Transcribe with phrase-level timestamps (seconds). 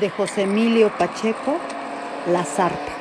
[0.00, 1.56] de José Emilio Pacheco,
[2.30, 2.92] La Zarpa.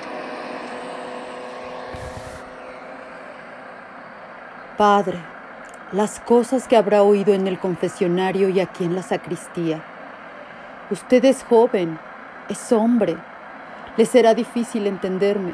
[4.77, 5.17] Padre,
[5.91, 9.81] las cosas que habrá oído en el confesionario y aquí en la sacristía.
[10.91, 11.97] Usted es joven,
[12.49, 13.17] es hombre,
[13.97, 15.53] le será difícil entenderme.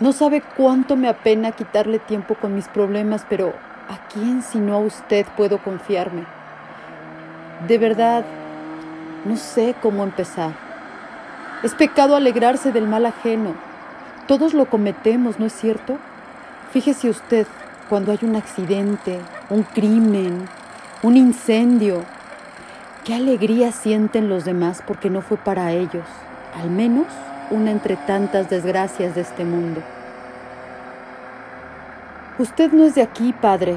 [0.00, 3.52] No sabe cuánto me apena quitarle tiempo con mis problemas, pero
[3.88, 6.24] ¿a quién sino a usted puedo confiarme?
[7.66, 8.24] De verdad,
[9.24, 10.52] no sé cómo empezar.
[11.62, 13.54] Es pecado alegrarse del mal ajeno.
[14.26, 15.98] Todos lo cometemos, ¿no es cierto?
[16.72, 17.46] Fíjese usted
[17.88, 19.18] cuando hay un accidente,
[19.50, 20.48] un crimen,
[21.02, 22.02] un incendio.
[23.04, 26.06] Qué alegría sienten los demás porque no fue para ellos,
[26.60, 27.06] al menos
[27.50, 29.82] una entre tantas desgracias de este mundo.
[32.38, 33.76] Usted no es de aquí, padre.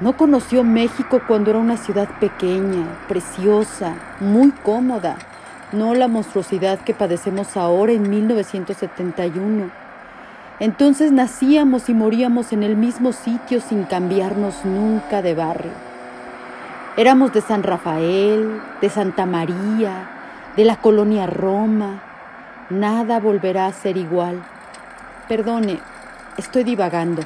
[0.00, 5.16] No conoció México cuando era una ciudad pequeña, preciosa, muy cómoda,
[5.72, 9.70] no la monstruosidad que padecemos ahora en 1971.
[10.60, 15.72] Entonces nacíamos y moríamos en el mismo sitio sin cambiarnos nunca de barrio.
[16.96, 20.10] Éramos de San Rafael, de Santa María,
[20.56, 22.02] de la colonia Roma,
[22.70, 24.42] Nada volverá a ser igual.
[25.28, 25.78] Perdone,
[26.36, 27.22] estoy divagando.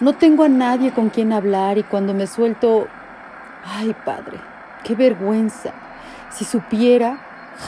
[0.00, 2.86] No tengo a nadie con quien hablar y cuando me suelto...
[3.64, 4.38] Ay, padre,
[4.84, 5.72] qué vergüenza.
[6.30, 7.18] Si supiera,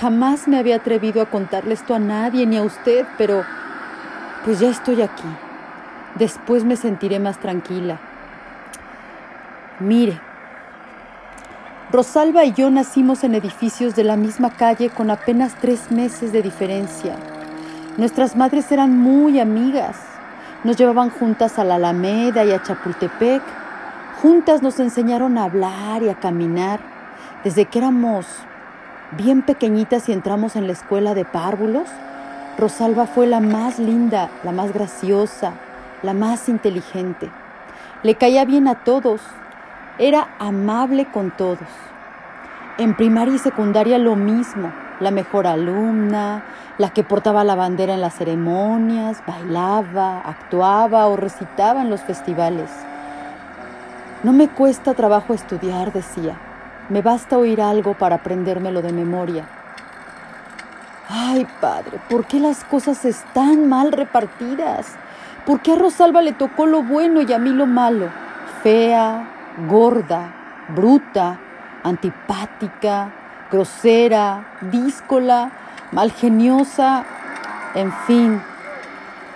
[0.01, 3.45] jamás me había atrevido a contarle esto a nadie ni a usted, pero
[4.45, 5.29] pues ya estoy aquí.
[6.15, 7.99] Después me sentiré más tranquila.
[9.81, 10.21] Mire,
[11.91, 16.43] Rosalba y yo nacimos en edificios de la misma calle con apenas tres meses de
[16.43, 17.17] diferencia.
[17.97, 19.97] Nuestras madres eran muy amigas.
[20.65, 23.43] Nos llevaban juntas a la Alameda y a Chapultepec.
[24.21, 26.81] Juntas nos enseñaron a hablar y a caminar.
[27.45, 28.27] Desde que éramos
[29.13, 31.89] bien pequeñitas y entramos en la escuela de párvulos,
[32.59, 35.55] Rosalba fue la más linda, la más graciosa,
[36.03, 37.31] la más inteligente.
[38.03, 39.23] Le caía bien a todos
[40.01, 41.59] era amable con todos.
[42.79, 46.45] En primaria y secundaria lo mismo, la mejor alumna,
[46.79, 52.71] la que portaba la bandera en las ceremonias, bailaba, actuaba o recitaba en los festivales.
[54.23, 56.37] No me cuesta trabajo estudiar, decía.
[56.89, 59.47] Me basta oír algo para aprendérmelo de memoria.
[61.09, 64.95] Ay, padre, ¿por qué las cosas están mal repartidas?
[65.47, 68.09] ¿Por qué a Rosalba le tocó lo bueno y a mí lo malo?
[68.63, 69.29] Fea,
[69.69, 70.33] gorda,
[70.69, 71.39] bruta,
[71.83, 73.11] antipática,
[73.51, 75.51] grosera, díscola,
[75.93, 77.05] malgeniosa,
[77.75, 78.43] en fin.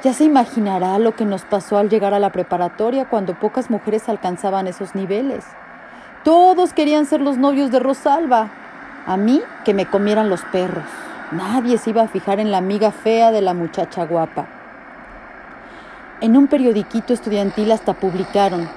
[0.02, 4.08] Ya se imaginará lo que nos pasó al llegar a la preparatoria cuando pocas mujeres
[4.08, 5.44] alcanzaban esos niveles.
[6.22, 8.50] Todos querían ser los novios de Rosalba.
[9.06, 10.84] A mí que me comieran los perros.
[11.32, 14.46] Nadie se iba a fijar en la amiga fea de la muchacha guapa.
[16.20, 18.69] En un periodiquito estudiantil hasta publicaron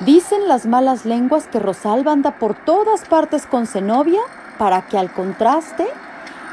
[0.00, 4.20] Dicen las malas lenguas que Rosalba anda por todas partes con Zenobia
[4.58, 5.86] para que al contraste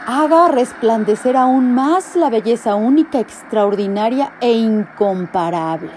[0.07, 5.89] haga resplandecer aún más la belleza única, extraordinaria e incomparable.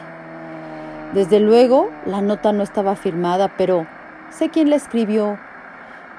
[1.13, 3.87] Desde luego, la nota no estaba firmada, pero
[4.31, 5.39] sé quién la escribió.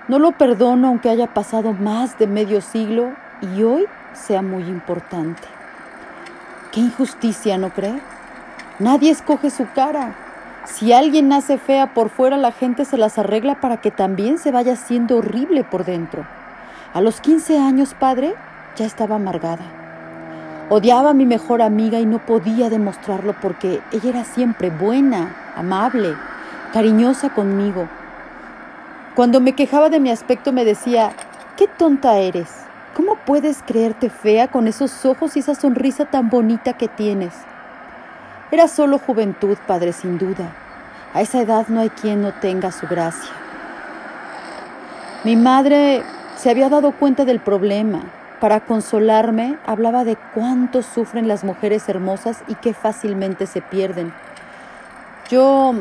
[0.08, 5.48] No lo perdono aunque haya pasado más de medio siglo y hoy sea muy importante.
[6.72, 8.00] Qué injusticia, ¿no cree?
[8.80, 10.16] Nadie escoge su cara.
[10.74, 14.52] Si alguien nace fea por fuera, la gente se las arregla para que también se
[14.52, 16.26] vaya siendo horrible por dentro.
[16.94, 18.36] A los 15 años, padre,
[18.78, 19.66] ya estaba amargada.
[20.70, 26.14] Odiaba a mi mejor amiga y no podía demostrarlo porque ella era siempre buena, amable,
[26.72, 27.90] cariñosa conmigo.
[29.16, 31.12] Cuando me quejaba de mi aspecto me decía,
[31.58, 32.48] qué tonta eres.
[32.96, 37.34] ¿Cómo puedes creerte fea con esos ojos y esa sonrisa tan bonita que tienes?
[38.52, 40.52] Era solo juventud, padre, sin duda.
[41.14, 43.32] A esa edad no hay quien no tenga su gracia.
[45.24, 46.02] Mi madre
[46.36, 48.02] se había dado cuenta del problema.
[48.40, 54.14] Para consolarme, hablaba de cuánto sufren las mujeres hermosas y qué fácilmente se pierden.
[55.30, 55.76] Yo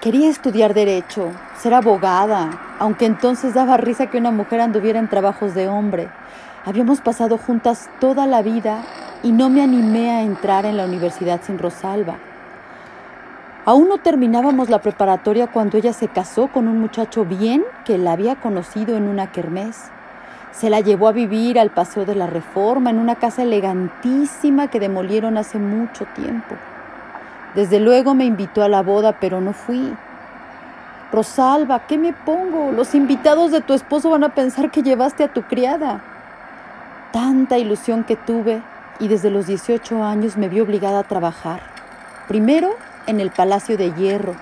[0.00, 5.54] quería estudiar derecho, ser abogada, aunque entonces daba risa que una mujer anduviera en trabajos
[5.54, 6.08] de hombre.
[6.64, 8.84] Habíamos pasado juntas toda la vida
[9.22, 12.16] y no me animé a entrar en la universidad sin Rosalba.
[13.66, 18.12] Aún no terminábamos la preparatoria cuando ella se casó con un muchacho bien que la
[18.12, 19.90] había conocido en una kermés.
[20.50, 24.80] Se la llevó a vivir al Paseo de la Reforma en una casa elegantísima que
[24.80, 26.56] demolieron hace mucho tiempo.
[27.54, 29.94] Desde luego me invitó a la boda, pero no fui.
[31.12, 32.72] Rosalba, ¿qué me pongo?
[32.72, 36.00] Los invitados de tu esposo van a pensar que llevaste a tu criada.
[37.12, 38.62] Tanta ilusión que tuve
[39.00, 41.60] y desde los 18 años me vi obligada a trabajar.
[42.28, 42.76] Primero
[43.06, 44.36] en el Palacio de Hierro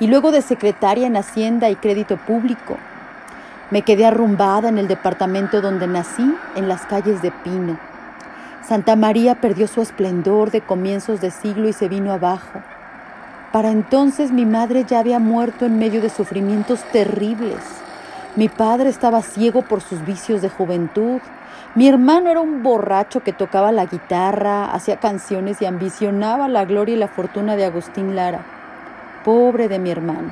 [0.00, 2.76] y luego de secretaria en Hacienda y Crédito Público.
[3.70, 7.78] Me quedé arrumbada en el departamento donde nací, en las calles de Pino.
[8.66, 12.62] Santa María perdió su esplendor de comienzos de siglo y se vino abajo.
[13.52, 17.62] Para entonces mi madre ya había muerto en medio de sufrimientos terribles.
[18.36, 21.20] Mi padre estaba ciego por sus vicios de juventud.
[21.74, 26.94] Mi hermano era un borracho que tocaba la guitarra, hacía canciones y ambicionaba la gloria
[26.94, 28.40] y la fortuna de Agustín Lara.
[29.24, 30.30] Pobre de mi hermano.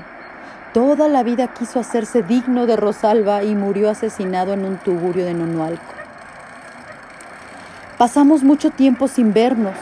[0.73, 5.35] Toda la vida quiso hacerse digno de Rosalba y murió asesinado en un tugurio de
[5.35, 5.94] Nonualco.
[7.99, 9.75] Pasamos mucho tiempo sin vernos.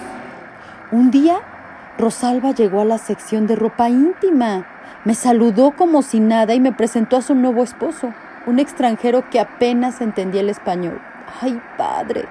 [0.91, 1.39] Un día
[1.99, 4.67] Rosalba llegó a la sección de ropa íntima.
[5.05, 8.13] Me saludó como si nada y me presentó a su nuevo esposo,
[8.47, 11.01] un extranjero que apenas entendía el español.
[11.41, 12.27] ¡Ay, padre!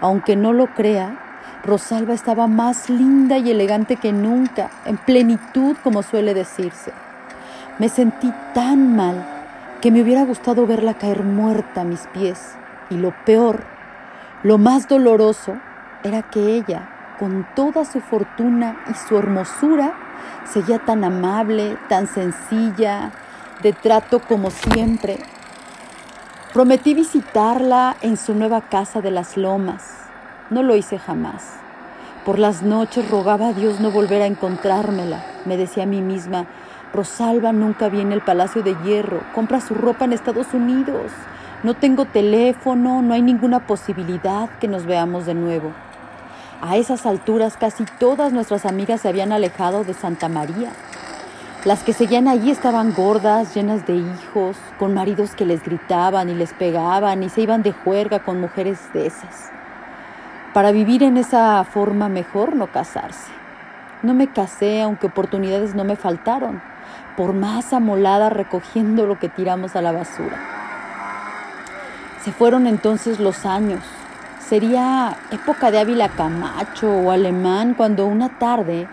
[0.00, 1.18] Aunque no lo crea,
[1.62, 6.92] Rosalba estaba más linda y elegante que nunca, en plenitud, como suele decirse.
[7.78, 9.24] Me sentí tan mal
[9.80, 12.56] que me hubiera gustado verla caer muerta a mis pies.
[12.88, 13.62] Y lo peor,
[14.42, 15.56] lo más doloroso,
[16.02, 16.88] era que ella,
[17.18, 19.92] con toda su fortuna y su hermosura,
[20.50, 23.12] seguía tan amable, tan sencilla,
[23.62, 25.18] de trato como siempre.
[26.52, 29.84] Prometí visitarla en su nueva casa de las lomas.
[30.50, 31.44] No lo hice jamás.
[32.24, 35.24] Por las noches rogaba a Dios no volver a encontrármela.
[35.44, 36.46] Me decía a mí misma,
[36.92, 41.12] Rosalba nunca viene al Palacio de Hierro, compra su ropa en Estados Unidos.
[41.62, 45.70] No tengo teléfono, no hay ninguna posibilidad que nos veamos de nuevo.
[46.62, 50.72] A esas alturas casi todas nuestras amigas se habían alejado de Santa María.
[51.64, 56.34] Las que seguían allí estaban gordas, llenas de hijos, con maridos que les gritaban y
[56.34, 59.50] les pegaban y se iban de juerga con mujeres de esas.
[60.54, 63.30] Para vivir en esa forma mejor no casarse.
[64.02, 66.62] No me casé aunque oportunidades no me faltaron,
[67.16, 70.38] por más amolada recogiendo lo que tiramos a la basura.
[72.24, 73.82] Se fueron entonces los años
[74.50, 78.88] Sería época de Ávila Camacho o Alemán cuando una tarde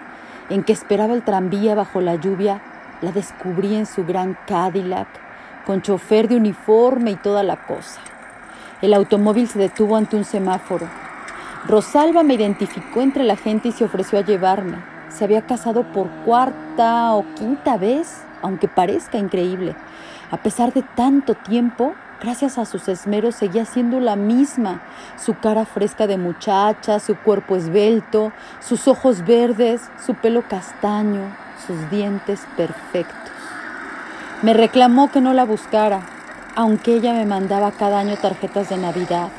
[0.49, 2.61] en que esperaba el tranvía bajo la lluvia,
[3.01, 5.07] la descubrí en su gran Cadillac,
[5.65, 8.01] con chofer de uniforme y toda la cosa.
[8.81, 10.87] El automóvil se detuvo ante un semáforo.
[11.67, 14.77] Rosalba me identificó entre la gente y se ofreció a llevarme.
[15.09, 19.75] Se había casado por cuarta o quinta vez, aunque parezca increíble.
[20.31, 24.81] A pesar de tanto tiempo, Gracias a sus esmeros seguía siendo la misma,
[25.23, 31.21] su cara fresca de muchacha, su cuerpo esbelto, sus ojos verdes, su pelo castaño,
[31.67, 33.31] sus dientes perfectos.
[34.41, 36.01] Me reclamó que no la buscara,
[36.55, 39.29] aunque ella me mandaba cada año tarjetas de Navidad.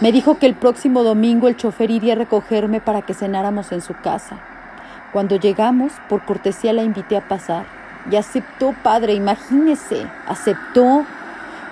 [0.00, 3.80] Me dijo que el próximo domingo el chofer iría a recogerme para que cenáramos en
[3.80, 4.38] su casa.
[5.12, 7.66] Cuando llegamos, por cortesía la invité a pasar.
[8.10, 11.04] Y aceptó, padre, imagínese, aceptó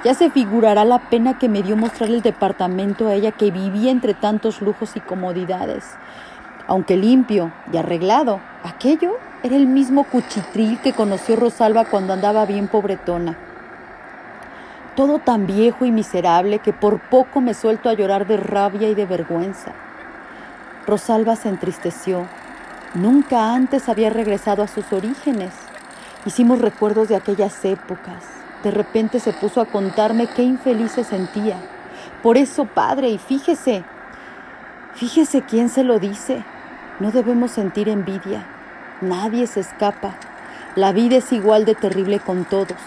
[0.04, 3.90] ya se figurará la pena que me dio mostrar el departamento a ella que vivía
[3.90, 5.84] entre tantos lujos y comodidades.
[6.66, 12.68] Aunque limpio y arreglado, aquello era el mismo cuchitril que conoció Rosalba cuando andaba bien
[12.68, 13.36] pobretona.
[14.94, 18.94] Todo tan viejo y miserable que por poco me suelto a llorar de rabia y
[18.94, 19.72] de vergüenza.
[20.86, 22.26] Rosalba se entristeció.
[22.94, 25.52] Nunca antes había regresado a sus orígenes.
[26.26, 28.22] Hicimos recuerdos de aquellas épocas,
[28.64, 31.56] de repente se puso a contarme qué infeliz se sentía.
[32.22, 33.84] Por eso, padre, y fíjese,
[34.94, 36.42] fíjese quién se lo dice.
[36.98, 38.46] No debemos sentir envidia.
[39.02, 40.14] Nadie se escapa.
[40.76, 42.78] La vida es igual de terrible con todos.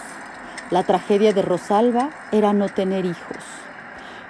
[0.70, 3.44] La tragedia de Rosalba era no tener hijos.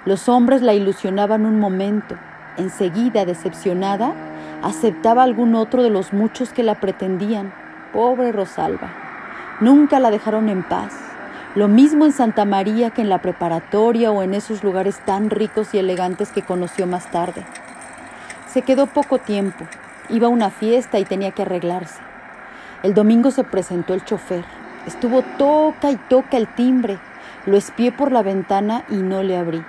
[0.05, 2.15] Los hombres la ilusionaban un momento.
[2.57, 4.13] Enseguida, decepcionada,
[4.61, 7.51] aceptaba algún otro de los muchos que la pretendían.
[7.91, 8.91] Pobre Rosalba.
[9.61, 11.08] Nunca la dejaron en paz.
[11.55, 15.73] Lo mismo en Santa María que en la preparatoria o en esos lugares tan ricos
[15.73, 17.43] y elegantes que conoció más tarde.
[18.47, 19.65] Se quedó poco tiempo,
[20.09, 22.01] iba a una fiesta y tenía que arreglarse.
[22.83, 24.45] El domingo se presentó el chofer.
[24.85, 26.99] Estuvo toca y toca el timbre.
[27.47, 29.63] Lo espié por la ventana y no le abrí.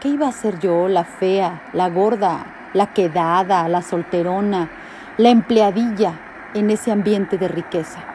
[0.00, 4.68] ¿Qué iba a ser yo, la fea, la gorda, la quedada, la solterona,
[5.16, 6.12] la empleadilla
[6.52, 8.13] en ese ambiente de riqueza?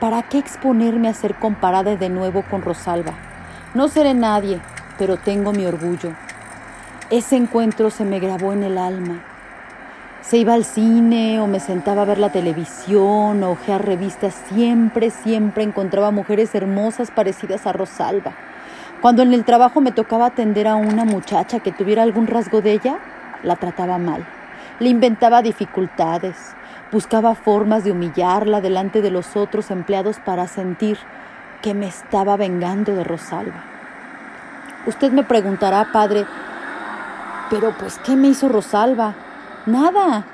[0.00, 3.12] ¿Para qué exponerme a ser comparada de nuevo con Rosalba?
[3.74, 4.58] No seré nadie,
[4.98, 6.14] pero tengo mi orgullo.
[7.10, 9.22] Ese encuentro se me grabó en el alma.
[10.22, 15.10] Se iba al cine o me sentaba a ver la televisión o ojear revistas, siempre,
[15.10, 18.32] siempre encontraba mujeres hermosas parecidas a Rosalba.
[19.02, 22.72] Cuando en el trabajo me tocaba atender a una muchacha que tuviera algún rasgo de
[22.72, 22.98] ella,
[23.42, 24.24] la trataba mal.
[24.78, 26.54] Le inventaba dificultades,
[26.92, 30.98] buscaba formas de humillarla delante de los otros empleados para sentir
[31.62, 33.64] que me estaba vengando de Rosalba.
[34.86, 36.24] Usted me preguntará, padre,
[37.50, 39.14] pero pues, ¿qué me hizo Rosalba?
[39.66, 40.24] Nada,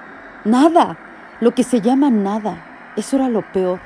[0.44, 0.96] nada,
[1.40, 2.56] lo que se llama nada.
[2.96, 3.80] Eso era lo peor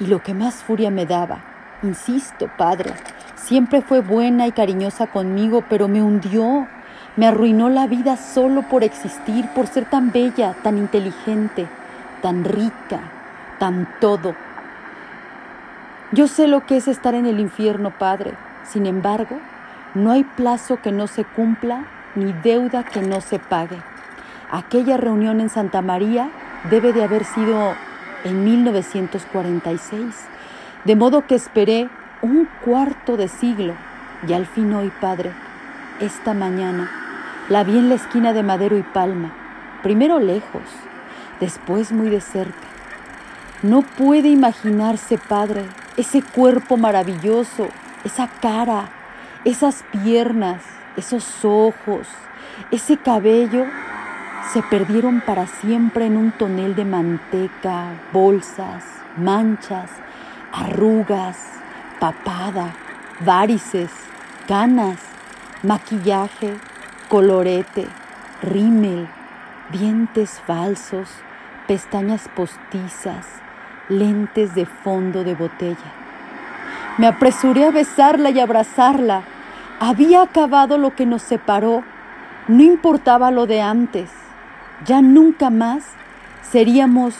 [0.00, 1.38] y lo que más furia me daba.
[1.82, 2.94] Insisto, padre,
[3.36, 6.66] siempre fue buena y cariñosa conmigo, pero me hundió,
[7.16, 11.68] me arruinó la vida solo por existir, por ser tan bella, tan inteligente,
[12.24, 13.00] tan rica,
[13.58, 14.34] tan todo.
[16.10, 18.32] Yo sé lo que es estar en el infierno, Padre.
[18.62, 19.38] Sin embargo,
[19.92, 23.76] no hay plazo que no se cumpla ni deuda que no se pague.
[24.50, 26.30] Aquella reunión en Santa María
[26.70, 27.74] debe de haber sido
[28.24, 30.14] en 1946,
[30.86, 31.90] de modo que esperé
[32.22, 33.74] un cuarto de siglo
[34.26, 35.30] y al fin hoy, Padre,
[36.00, 36.90] esta mañana,
[37.50, 39.30] la vi en la esquina de Madero y Palma,
[39.82, 40.62] primero lejos,
[41.40, 42.68] después muy de cerca.
[43.62, 45.64] No puede imaginarse, Padre,
[45.96, 47.68] ese cuerpo maravilloso,
[48.04, 48.90] esa cara,
[49.44, 50.62] esas piernas,
[50.96, 52.06] esos ojos,
[52.70, 53.64] ese cabello
[54.52, 58.84] se perdieron para siempre en un tonel de manteca, bolsas,
[59.16, 59.90] manchas,
[60.52, 61.38] arrugas,
[61.98, 62.74] papada,
[63.20, 63.90] varices,
[64.46, 64.98] canas,
[65.62, 66.54] maquillaje,
[67.08, 67.86] colorete,
[68.42, 69.08] rímel,
[69.70, 71.08] dientes falsos,
[71.66, 73.26] pestañas postizas,
[73.88, 75.92] lentes de fondo de botella.
[76.98, 79.22] Me apresuré a besarla y abrazarla.
[79.80, 81.82] Había acabado lo que nos separó.
[82.46, 84.10] No importaba lo de antes
[84.84, 85.84] ya nunca más
[86.42, 87.14] seríamos